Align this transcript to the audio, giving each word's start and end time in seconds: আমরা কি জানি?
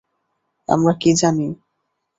আমরা 0.69 0.93
কি 1.01 1.11
জানি? 1.21 1.47